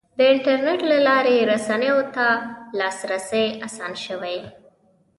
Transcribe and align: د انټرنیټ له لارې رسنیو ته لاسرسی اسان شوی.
د 0.17 0.19
انټرنیټ 0.33 0.81
له 0.91 0.97
لارې 1.07 1.35
رسنیو 1.51 1.99
ته 2.15 2.27
لاسرسی 2.79 3.45
اسان 3.65 3.93
شوی. 4.05 4.37